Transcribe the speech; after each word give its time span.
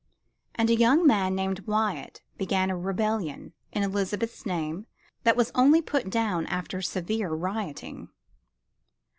And 0.55 0.71
a 0.71 0.75
young 0.75 1.05
man 1.05 1.35
named 1.35 1.59
Wyatt 1.67 2.21
began 2.35 2.71
a 2.71 2.75
rebellion 2.75 3.53
in 3.71 3.83
Elizabeth's 3.83 4.47
name 4.47 4.87
that 5.25 5.37
was 5.37 5.51
only 5.53 5.79
put 5.79 6.09
down 6.09 6.47
after 6.47 6.81
severe 6.81 7.29
rioting. 7.31 8.09